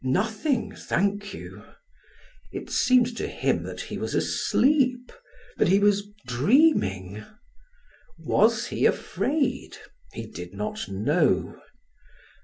[0.03, 1.63] "Nothing, thank you."
[2.51, 5.11] It seemed to him that he was asleep,
[5.57, 7.23] that he was dreaming.
[8.17, 9.77] Was he afraid?
[10.11, 11.61] He did not know.